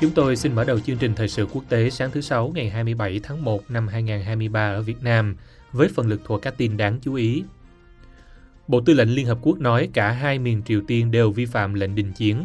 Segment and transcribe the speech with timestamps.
[0.00, 2.70] Chúng tôi xin mở đầu chương trình thời sự quốc tế sáng thứ Sáu ngày
[2.70, 5.36] 27 tháng 1 năm 2023 ở Việt Nam
[5.72, 7.44] với phần lực thuộc các tin đáng chú ý.
[8.68, 11.74] Bộ Tư lệnh Liên Hợp Quốc nói cả hai miền Triều Tiên đều vi phạm
[11.74, 12.44] lệnh đình chiến.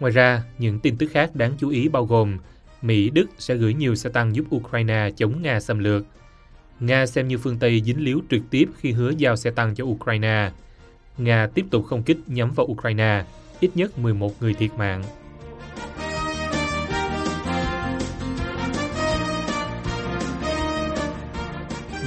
[0.00, 2.38] Ngoài ra, những tin tức khác đáng chú ý bao gồm
[2.82, 6.04] Mỹ, Đức sẽ gửi nhiều xe tăng giúp Ukraine chống Nga xâm lược.
[6.80, 9.84] Nga xem như phương Tây dính líu trực tiếp khi hứa giao xe tăng cho
[9.84, 10.50] Ukraine.
[11.18, 13.24] Nga tiếp tục không kích nhắm vào Ukraine,
[13.60, 15.02] ít nhất 11 người thiệt mạng.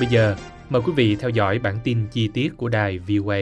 [0.04, 0.36] Bây giờ,
[0.70, 3.38] mời quý vị theo dõi bản tin chi tiết của đài VOA.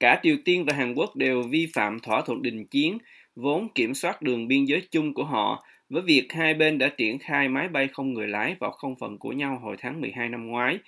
[0.00, 2.98] Cả Triều Tiên và Hàn Quốc đều vi phạm thỏa thuận đình chiến
[3.36, 7.18] vốn kiểm soát đường biên giới chung của họ với việc hai bên đã triển
[7.18, 10.46] khai máy bay không người lái vào không phận của nhau hồi tháng 12 năm
[10.46, 10.78] ngoái.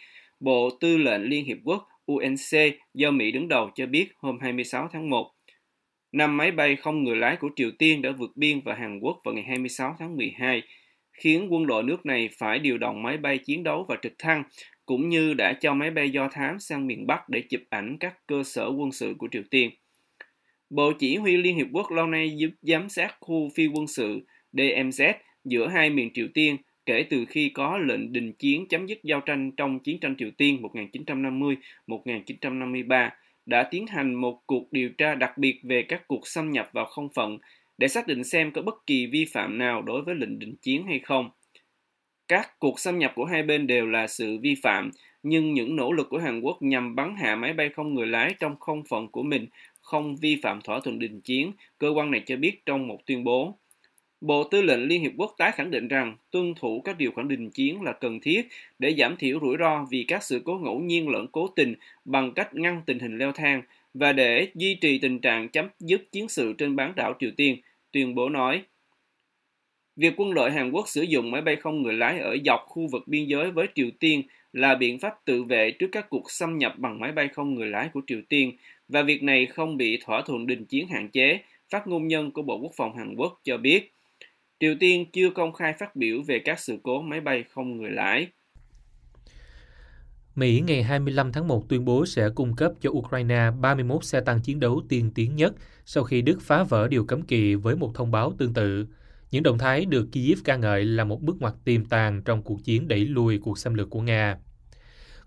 [0.40, 4.88] Bộ Tư lệnh Liên Hiệp Quốc UNC do Mỹ đứng đầu cho biết hôm 26
[4.92, 5.30] tháng 1,
[6.12, 9.20] năm máy bay không người lái của Triều Tiên đã vượt biên vào Hàn Quốc
[9.24, 10.62] vào ngày 26 tháng 12,
[11.12, 14.42] khiến quân đội nước này phải điều động máy bay chiến đấu và trực thăng,
[14.86, 18.26] cũng như đã cho máy bay do thám sang miền Bắc để chụp ảnh các
[18.26, 19.70] cơ sở quân sự của Triều Tiên.
[20.70, 24.26] Bộ Chỉ huy Liên Hiệp Quốc lâu nay giúp giám sát khu phi quân sự
[24.52, 25.12] DMZ
[25.44, 29.20] giữa hai miền Triều Tiên kể từ khi có lệnh đình chiến chấm dứt giao
[29.20, 30.62] tranh trong chiến tranh Triều Tiên
[31.86, 33.10] 1950-1953
[33.48, 36.84] đã tiến hành một cuộc điều tra đặc biệt về các cuộc xâm nhập vào
[36.84, 37.38] không phận
[37.78, 40.86] để xác định xem có bất kỳ vi phạm nào đối với lệnh đình chiến
[40.86, 41.30] hay không.
[42.28, 44.90] Các cuộc xâm nhập của hai bên đều là sự vi phạm,
[45.22, 48.34] nhưng những nỗ lực của Hàn Quốc nhằm bắn hạ máy bay không người lái
[48.40, 49.46] trong không phận của mình
[49.80, 53.24] không vi phạm thỏa thuận đình chiến, cơ quan này cho biết trong một tuyên
[53.24, 53.58] bố.
[54.20, 57.28] Bộ Tư lệnh Liên Hiệp Quốc tái khẳng định rằng tuân thủ các điều khoản
[57.28, 58.48] đình chiến là cần thiết
[58.78, 61.74] để giảm thiểu rủi ro vì các sự cố ngẫu nhiên lẫn cố tình
[62.04, 63.62] bằng cách ngăn tình hình leo thang
[63.94, 67.56] và để duy trì tình trạng chấm dứt chiến sự trên bán đảo Triều Tiên,
[67.92, 68.62] tuyên bố nói.
[69.96, 72.86] Việc quân đội Hàn Quốc sử dụng máy bay không người lái ở dọc khu
[72.86, 76.58] vực biên giới với Triều Tiên là biện pháp tự vệ trước các cuộc xâm
[76.58, 78.52] nhập bằng máy bay không người lái của Triều Tiên
[78.88, 81.40] và việc này không bị thỏa thuận đình chiến hạn chế,
[81.70, 83.92] phát ngôn nhân của Bộ Quốc phòng Hàn Quốc cho biết.
[84.60, 87.90] Triều Tiên chưa công khai phát biểu về các sự cố máy bay không người
[87.90, 88.26] lái.
[90.34, 94.40] Mỹ ngày 25 tháng 1 tuyên bố sẽ cung cấp cho Ukraine 31 xe tăng
[94.40, 95.54] chiến đấu tiên tiến nhất
[95.84, 98.86] sau khi Đức phá vỡ điều cấm kỵ với một thông báo tương tự.
[99.30, 102.64] Những động thái được Kyiv ca ngợi là một bước ngoặt tiềm tàng trong cuộc
[102.64, 104.38] chiến đẩy lùi cuộc xâm lược của Nga.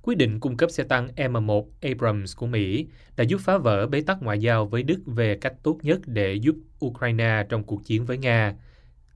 [0.02, 2.88] Quyết định cung cấp xe tăng M1 Abrams của Mỹ
[3.18, 6.34] đã giúp phá vỡ bế tắc ngoại giao với Đức về cách tốt nhất để
[6.34, 6.56] giúp
[6.86, 8.56] Ukraine trong cuộc chiến với Nga.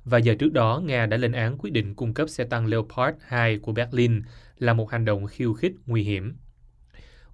[0.05, 3.17] Và giờ trước đó, Nga đã lên án quyết định cung cấp xe tăng Leopard
[3.21, 4.21] 2 của Berlin
[4.57, 6.35] là một hành động khiêu khích nguy hiểm.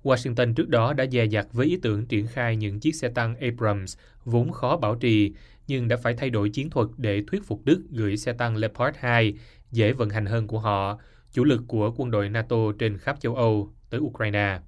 [0.04, 3.36] Washington trước đó đã dè dặt với ý tưởng triển khai những chiếc xe tăng
[3.36, 5.34] Abrams vốn khó bảo trì,
[5.68, 8.98] nhưng đã phải thay đổi chiến thuật để thuyết phục Đức gửi xe tăng Leopard
[9.00, 9.34] 2
[9.72, 11.00] dễ vận hành hơn của họ,
[11.32, 14.60] chủ lực của quân đội NATO trên khắp châu Âu tới Ukraine.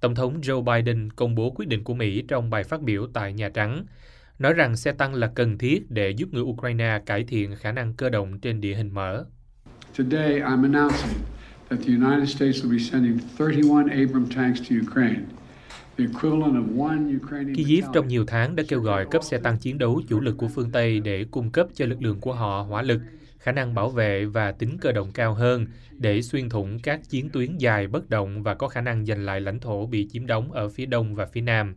[0.00, 3.32] Tổng thống Joe Biden công bố quyết định của Mỹ trong bài phát biểu tại
[3.32, 3.84] Nhà Trắng,
[4.38, 7.94] nói rằng xe tăng là cần thiết để giúp người Ukraine cải thiện khả năng
[7.94, 9.24] cơ động trên địa hình mở.
[9.98, 11.18] Today, I'm announcing
[11.68, 15.20] that the United States will be sending 31 Abram tanks to Ukraine.
[15.98, 19.58] The equivalent of one Ukrainian Kyiv trong nhiều tháng đã kêu gọi cấp xe tăng
[19.58, 22.62] chiến đấu chủ lực của phương Tây để cung cấp cho lực lượng của họ
[22.62, 23.00] hỏa lực,
[23.38, 27.28] khả năng bảo vệ và tính cơ động cao hơn để xuyên thủng các chiến
[27.32, 30.52] tuyến dài bất động và có khả năng giành lại lãnh thổ bị chiếm đóng
[30.52, 31.74] ở phía đông và phía nam.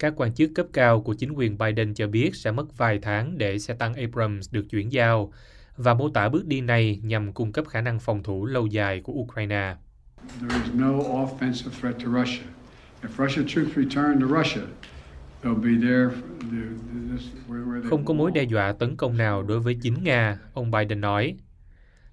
[0.00, 3.38] Các quan chức cấp cao của chính quyền Biden cho biết sẽ mất vài tháng
[3.38, 5.32] để xe tăng Abrams được chuyển giao
[5.76, 9.00] và mô tả bước đi này nhằm cung cấp khả năng phòng thủ lâu dài
[9.00, 9.76] của Ukraine.
[10.40, 12.42] There is no offensive threat to Russia.
[13.02, 14.60] If Russian troops return to Russia,
[15.42, 16.04] they'll be there.
[16.04, 19.60] for the- this- where- where they Không có mối đe dọa tấn công nào đối
[19.60, 21.36] với chính Nga, ông Biden nói.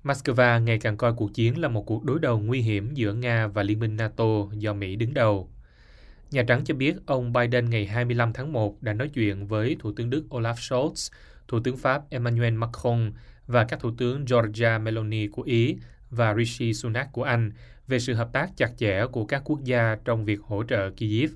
[0.03, 3.47] Moscow ngày càng coi cuộc chiến là một cuộc đối đầu nguy hiểm giữa Nga
[3.47, 5.49] và Liên minh NATO do Mỹ đứng đầu.
[6.31, 9.91] Nhà Trắng cho biết ông Biden ngày 25 tháng 1 đã nói chuyện với Thủ
[9.95, 11.13] tướng Đức Olaf Scholz,
[11.47, 13.11] Thủ tướng Pháp Emmanuel Macron
[13.47, 15.75] và các Thủ tướng Giorgia Meloni của Ý
[16.09, 17.51] và Rishi Sunak của Anh
[17.87, 21.31] về sự hợp tác chặt chẽ của các quốc gia trong việc hỗ trợ Kyiv.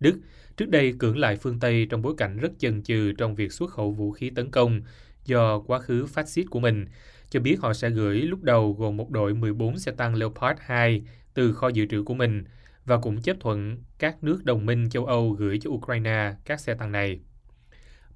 [0.00, 0.18] Đức
[0.56, 3.70] trước đây cưỡng lại phương Tây trong bối cảnh rất chần chừ trong việc xuất
[3.70, 4.80] khẩu vũ khí tấn công,
[5.24, 6.86] do quá khứ phát xít của mình,
[7.30, 11.02] cho biết họ sẽ gửi lúc đầu gồm một đội 14 xe tăng Leopard 2
[11.34, 12.44] từ kho dự trữ của mình
[12.84, 16.74] và cũng chấp thuận các nước đồng minh châu Âu gửi cho Ukraine các xe
[16.74, 17.20] tăng này.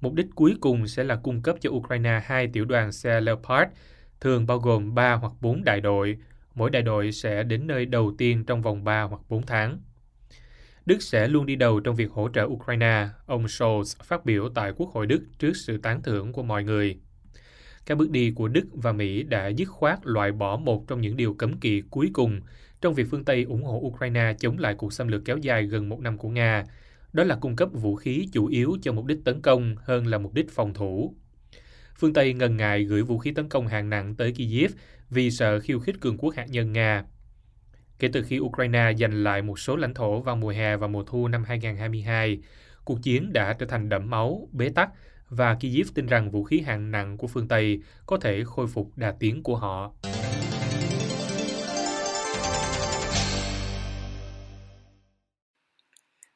[0.01, 3.71] Mục đích cuối cùng sẽ là cung cấp cho Ukraine hai tiểu đoàn xe Leopard,
[4.19, 6.17] thường bao gồm 3 hoặc 4 đại đội.
[6.55, 9.79] Mỗi đại đội sẽ đến nơi đầu tiên trong vòng 3 hoặc 4 tháng.
[10.85, 14.71] Đức sẽ luôn đi đầu trong việc hỗ trợ Ukraine, ông Scholz phát biểu tại
[14.77, 16.97] Quốc hội Đức trước sự tán thưởng của mọi người.
[17.85, 21.17] Các bước đi của Đức và Mỹ đã dứt khoát loại bỏ một trong những
[21.17, 22.41] điều cấm kỵ cuối cùng
[22.81, 25.89] trong việc phương Tây ủng hộ Ukraine chống lại cuộc xâm lược kéo dài gần
[25.89, 26.63] một năm của Nga,
[27.13, 30.17] đó là cung cấp vũ khí chủ yếu cho mục đích tấn công hơn là
[30.17, 31.15] mục đích phòng thủ.
[31.95, 34.71] Phương Tây ngần ngại gửi vũ khí tấn công hạng nặng tới Kyiv
[35.09, 37.03] vì sợ khiêu khích cường quốc hạt nhân Nga.
[37.99, 41.03] Kể từ khi Ukraine giành lại một số lãnh thổ vào mùa hè và mùa
[41.03, 42.39] thu năm 2022,
[42.85, 44.89] cuộc chiến đã trở thành đẫm máu, bế tắc
[45.29, 48.91] và Kyiv tin rằng vũ khí hạng nặng của phương Tây có thể khôi phục
[48.95, 49.93] đà tiến của họ.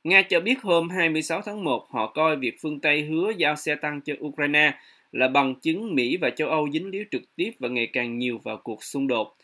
[0.04, 3.74] Nga cho biết hôm 26 tháng 1 họ coi việc phương Tây hứa giao xe
[3.74, 4.74] tăng cho Ukraine
[5.12, 8.40] là bằng chứng Mỹ và châu Âu dính líu trực tiếp và ngày càng nhiều
[8.44, 9.36] vào cuộc xung đột.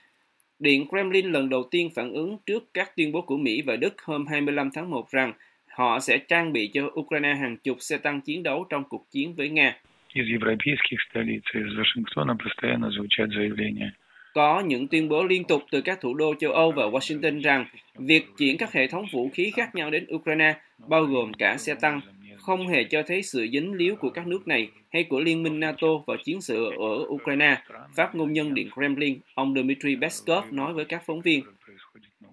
[0.59, 4.03] Điện Kremlin lần đầu tiên phản ứng trước các tuyên bố của Mỹ và Đức
[4.03, 5.33] hôm 25 tháng 1 rằng
[5.67, 9.35] họ sẽ trang bị cho Ukraine hàng chục xe tăng chiến đấu trong cuộc chiến
[9.35, 9.77] với Nga.
[10.15, 13.91] Из европейских столиц, из Вашингтона постоянно звучат заявления.
[14.38, 17.66] có những tuyên bố liên tục từ các thủ đô châu Âu và Washington rằng
[17.96, 20.56] việc chuyển các hệ thống vũ khí khác nhau đến Ukraine,
[20.88, 22.02] bao gồm cả xe tăng,
[22.36, 25.60] không hề cho thấy sự dính líu của các nước này hay của Liên minh
[25.60, 27.62] NATO vào chiến sự ở Ukraine,
[27.96, 31.44] phát ngôn nhân Điện Kremlin, ông Dmitry Peskov nói với các phóng viên.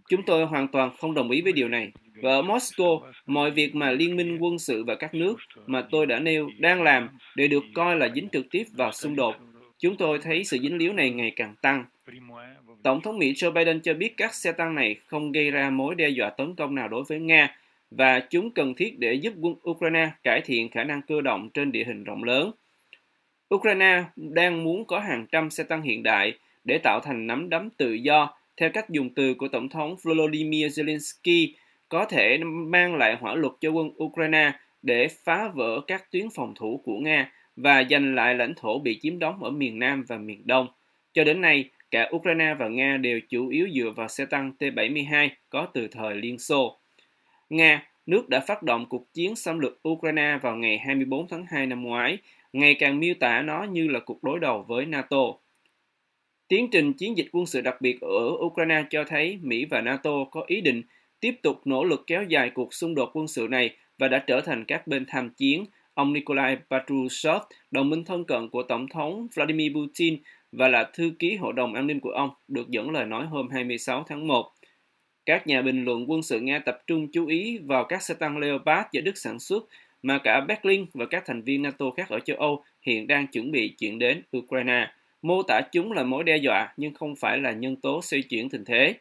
[0.09, 1.93] Chúng tôi hoàn toàn không đồng ý với điều này.
[2.23, 5.37] Và ở Moscow, mọi việc mà Liên minh quân sự và các nước
[5.67, 9.17] mà tôi đã nêu đang làm đều được coi là dính trực tiếp vào xung
[9.17, 9.35] đột.
[9.79, 11.85] Chúng tôi thấy sự dính líu này ngày càng tăng.
[12.83, 15.95] Tổng thống Mỹ Joe Biden cho biết các xe tăng này không gây ra mối
[15.95, 17.57] đe dọa tấn công nào đối với Nga
[17.91, 21.73] và chúng cần thiết để giúp quân Ukraine cải thiện khả năng cơ động trên
[21.73, 22.51] địa hình rộng lớn.
[23.55, 27.71] Ukraine đang muốn có hàng trăm xe tăng hiện đại để tạo thành nắm đấm
[27.71, 31.53] tự do, theo cách dùng từ của Tổng thống Volodymyr Zelensky,
[31.89, 34.53] có thể mang lại hỏa lực cho quân Ukraine
[34.83, 38.99] để phá vỡ các tuyến phòng thủ của Nga và giành lại lãnh thổ bị
[39.03, 40.67] chiếm đóng ở miền Nam và miền Đông.
[41.13, 45.29] Cho đến nay, cả Ukraine và Nga đều chủ yếu dựa vào xe tăng T-72
[45.49, 46.79] có từ thời Liên Xô.
[47.51, 51.67] Nga, nước đã phát động cuộc chiến xâm lược Ukraine vào ngày 24 tháng 2
[51.67, 52.19] năm ngoái,
[52.53, 55.33] ngày càng miêu tả nó như là cuộc đối đầu với NATO.
[56.49, 60.25] Tiến trình chiến dịch quân sự đặc biệt ở Ukraine cho thấy Mỹ và NATO
[60.31, 60.83] có ý định
[61.21, 64.41] tiếp tục nỗ lực kéo dài cuộc xung đột quân sự này và đã trở
[64.41, 65.65] thành các bên tham chiến.
[65.95, 70.19] Ông Nikolai Patrushev, đồng minh thân cận của Tổng thống Vladimir Putin
[70.57, 73.49] và là thư ký Hội đồng An ninh của ông, được dẫn lời nói hôm
[73.49, 74.53] 26 tháng 1.
[75.27, 78.39] Các nhà bình luận quân sự Nga tập trung chú ý vào các xe tăng
[78.39, 79.65] Leopard do Đức sản xuất
[80.03, 83.51] mà cả Berlin và các thành viên NATO khác ở châu Âu hiện đang chuẩn
[83.51, 84.91] bị chuyển đến Ukraine.
[85.23, 88.51] Mô tả chúng là mối đe dọa nhưng không phải là nhân tố xoay chuyển
[88.51, 88.95] tình thế.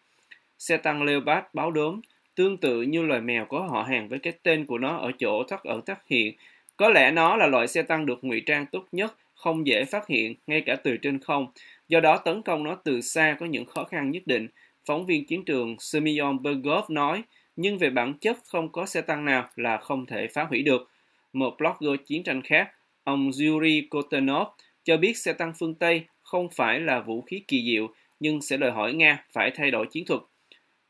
[0.60, 2.02] Xe tăng Leopard báo đốm,
[2.36, 5.44] tương tự như loài mèo có họ hàng với cái tên của nó ở chỗ
[5.44, 6.34] thoát ẩn thoát hiện.
[6.78, 10.08] Có lẽ nó là loại xe tăng được ngụy trang tốt nhất, không dễ phát
[10.08, 11.48] hiện ngay cả từ trên không.
[11.88, 14.48] Do đó tấn công nó từ xa có những khó khăn nhất định.
[14.86, 17.24] Phóng viên chiến trường Semyon Bergov nói,
[17.56, 20.90] nhưng về bản chất không có xe tăng nào là không thể phá hủy được.
[21.34, 22.72] Một blogger chiến tranh khác,
[23.04, 24.48] ông Yuri Kotenov,
[24.84, 27.88] cho biết xe tăng phương Tây không phải là vũ khí kỳ diệu,
[28.20, 30.22] nhưng sẽ đòi hỏi Nga phải thay đổi chiến thuật.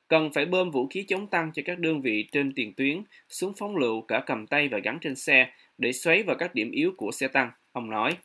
[0.08, 3.54] Cần phải bơm vũ khí chống tăng cho các đơn vị trên tiền tuyến, súng
[3.60, 6.92] phóng lựu cả cầm tay và gắn trên xe để xoáy vào các điểm yếu
[6.98, 8.16] của xe tăng, ông nói.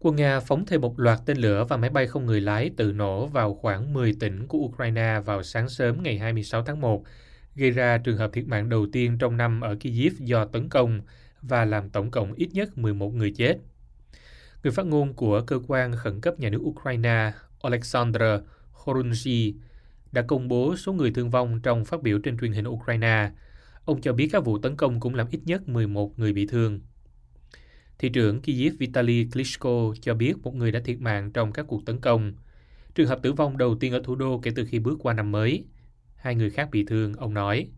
[0.00, 2.92] Quân Nga phóng thêm một loạt tên lửa và máy bay không người lái tự
[2.92, 7.04] nổ vào khoảng 10 tỉnh của Ukraine vào sáng sớm ngày 26 tháng 1,
[7.54, 11.00] gây ra trường hợp thiệt mạng đầu tiên trong năm ở Kyiv do tấn công
[11.42, 13.58] và làm tổng cộng ít nhất 11 người chết.
[14.62, 18.40] Người phát ngôn của cơ quan khẩn cấp nhà nước Ukraine Alexander
[18.84, 19.52] Horunji
[20.12, 23.30] đã công bố số người thương vong trong phát biểu trên truyền hình Ukraine.
[23.84, 26.80] Ông cho biết các vụ tấn công cũng làm ít nhất 11 người bị thương.
[27.98, 31.86] Thị trưởng Kyiv Vitaly Klitschko cho biết một người đã thiệt mạng trong các cuộc
[31.86, 32.32] tấn công.
[32.94, 35.32] Trường hợp tử vong đầu tiên ở thủ đô kể từ khi bước qua năm
[35.32, 35.64] mới.
[36.16, 37.68] Hai người khác bị thương, ông nói.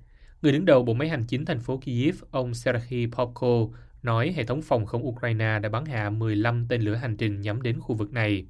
[0.42, 3.68] Người đứng đầu bộ máy hành chính thành phố Kyiv, ông Serhiy Popko,
[4.02, 7.62] nói hệ thống phòng không Ukraine đã bắn hạ 15 tên lửa hành trình nhắm
[7.62, 8.46] đến khu vực này.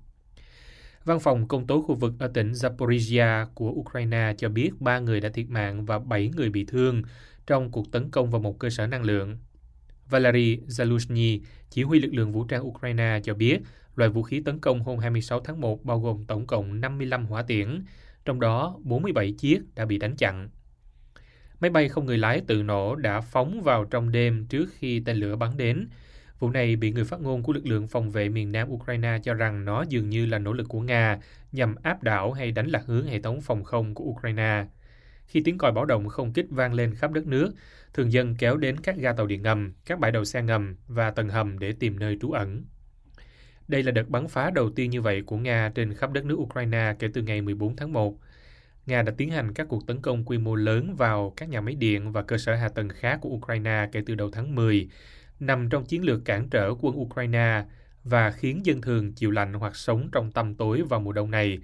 [1.05, 5.21] Văn phòng công tố khu vực ở tỉnh Zaporizhia của Ukraine cho biết ba người
[5.21, 7.03] đã thiệt mạng và 7 người bị thương
[7.47, 9.39] trong cuộc tấn công vào một cơ sở năng lượng.
[10.11, 11.41] Valery Zaluzhny,
[11.71, 13.59] chỉ huy lực lượng vũ trang Ukraine cho biết
[13.97, 17.43] loại vũ khí tấn công hôm 26 tháng 1 bao gồm tổng cộng 55 hỏa
[17.43, 17.85] tiễn,
[18.25, 20.49] trong đó 47 chiếc đã bị đánh chặn.
[21.61, 25.17] Máy bay không người lái tự nổ đã phóng vào trong đêm trước khi tên
[25.17, 25.89] lửa bắn đến.
[26.39, 29.35] Vụ này bị người phát ngôn của lực lượng phòng vệ miền Nam Ukraine cho
[29.35, 31.19] rằng nó dường như là nỗ lực của Nga
[31.53, 34.67] nhằm áp đảo hay đánh lạc hướng hệ thống phòng không của Ukraine.
[35.31, 37.53] Khi tiếng còi báo động không kích vang lên khắp đất nước,
[37.95, 41.11] thường dân kéo đến các ga tàu điện ngầm, các bãi đậu xe ngầm và
[41.11, 42.65] tầng hầm để tìm nơi trú ẩn.
[43.69, 46.35] Đây là đợt bắn phá đầu tiên như vậy của Nga trên khắp đất nước
[46.39, 48.19] Ukraine kể từ ngày 14 tháng 1.
[48.87, 51.75] Nga đã tiến hành các cuộc tấn công quy mô lớn vào các nhà máy
[51.75, 54.89] điện và cơ sở hạ tầng khác của Ukraine kể từ đầu tháng 10,
[55.41, 57.65] nằm trong chiến lược cản trở quân Ukraine
[58.05, 61.59] và khiến dân thường chịu lạnh hoặc sống trong tăm tối vào mùa đông này,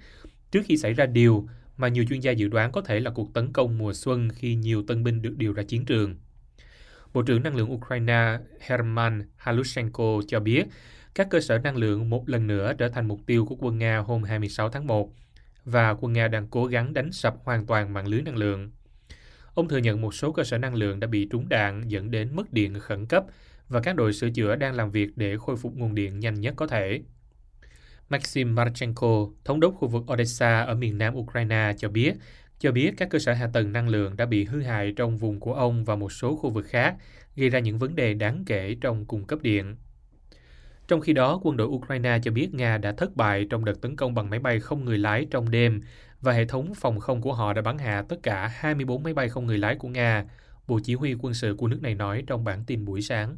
[0.51, 1.47] trước khi xảy ra điều
[1.77, 4.55] mà nhiều chuyên gia dự đoán có thể là cuộc tấn công mùa xuân khi
[4.55, 6.15] nhiều tân binh được điều ra chiến trường.
[7.13, 10.67] Bộ trưởng Năng lượng Ukraine Herman Halushenko cho biết,
[11.15, 13.97] các cơ sở năng lượng một lần nữa trở thành mục tiêu của quân Nga
[13.97, 15.13] hôm 26 tháng 1
[15.65, 18.71] và quân Nga đang cố gắng đánh sập hoàn toàn mạng lưới năng lượng.
[19.53, 22.35] Ông thừa nhận một số cơ sở năng lượng đã bị trúng đạn dẫn đến
[22.35, 23.25] mất điện khẩn cấp
[23.69, 26.53] và các đội sửa chữa đang làm việc để khôi phục nguồn điện nhanh nhất
[26.57, 27.01] có thể.
[28.09, 32.13] Maxim Marchenko, thống đốc khu vực Odessa ở miền nam Ukraine cho biết,
[32.59, 35.39] cho biết các cơ sở hạ tầng năng lượng đã bị hư hại trong vùng
[35.39, 36.95] của ông và một số khu vực khác,
[37.35, 39.75] gây ra những vấn đề đáng kể trong cung cấp điện.
[40.87, 43.95] Trong khi đó, quân đội Ukraine cho biết Nga đã thất bại trong đợt tấn
[43.95, 45.81] công bằng máy bay không người lái trong đêm
[46.21, 49.29] và hệ thống phòng không của họ đã bắn hạ tất cả 24 máy bay
[49.29, 50.25] không người lái của Nga,
[50.67, 53.37] Bộ Chỉ huy quân sự của nước này nói trong bản tin buổi sáng.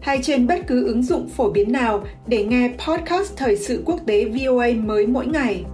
[0.00, 4.00] hay trên bất cứ ứng dụng phổ biến nào để nghe podcast Thời sự quốc
[4.06, 5.64] tế VOA mới mỗi ngày.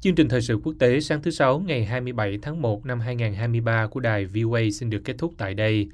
[0.00, 3.86] Chương trình thời sự quốc tế sáng thứ Sáu, ngày 27 tháng 1 năm 2023
[3.86, 5.88] của đài VOA xin được kết thúc tại đây.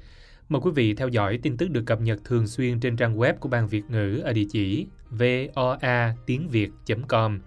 [0.49, 3.33] Mời quý vị theo dõi tin tức được cập nhật thường xuyên trên trang web
[3.39, 7.39] của Ban Việt ngữ ở địa chỉ voa tiếng việt.com.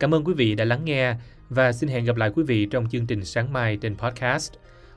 [0.00, 1.14] Cảm ơn quý vị đã lắng nghe
[1.54, 4.52] và xin hẹn gặp lại quý vị trong chương trình sáng mai trên podcast.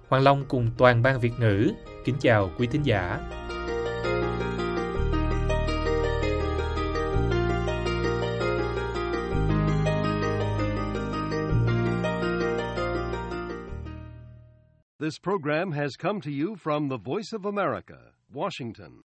[0.07, 1.71] Hoàng Long cùng toàn ban Việt ngữ
[2.05, 3.19] kính chào quý thính giả.
[14.99, 19.06] This program has come to you from the Voice of America, Washington.